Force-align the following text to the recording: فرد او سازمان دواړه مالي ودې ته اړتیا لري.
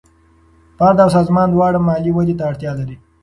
فرد 0.77 0.97
او 1.03 1.09
سازمان 1.17 1.47
دواړه 1.51 1.79
مالي 1.87 2.11
ودې 2.13 2.35
ته 2.39 2.43
اړتیا 2.49 2.71
لري. 2.79 2.95